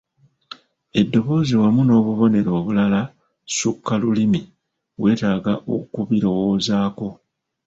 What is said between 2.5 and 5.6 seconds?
obulala ssukkalulimi weetaaga